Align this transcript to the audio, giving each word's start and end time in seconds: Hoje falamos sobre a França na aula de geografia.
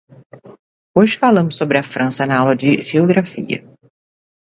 Hoje 0.95 1.15
falamos 1.23 1.55
sobre 1.57 1.77
a 1.77 1.83
França 1.83 2.25
na 2.25 2.39
aula 2.39 2.55
de 2.55 2.83
geografia. 2.83 3.59